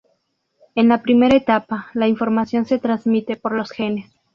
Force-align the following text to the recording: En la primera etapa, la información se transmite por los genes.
En 0.73 0.87
la 0.87 1.03
primera 1.03 1.37
etapa, 1.37 1.91
la 1.93 2.07
información 2.07 2.65
se 2.65 2.79
transmite 2.79 3.35
por 3.35 3.51
los 3.51 3.69
genes. 3.69 4.11